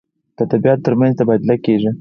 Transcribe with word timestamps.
د 0.35 0.37
ادبیاتو 0.47 0.83
تر 0.85 0.93
منځ 0.99 1.13
تبادله 1.19 1.55
کیږي. 1.65 1.89